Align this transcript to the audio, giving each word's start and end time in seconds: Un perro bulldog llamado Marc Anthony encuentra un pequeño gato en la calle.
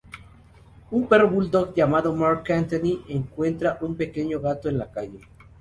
Un 0.89 1.05
perro 1.07 1.29
bulldog 1.29 1.75
llamado 1.75 2.11
Marc 2.15 2.49
Anthony 2.49 3.05
encuentra 3.09 3.77
un 3.81 3.95
pequeño 3.95 4.39
gato 4.39 4.67
en 4.67 4.79
la 4.79 4.89
calle. 4.91 5.19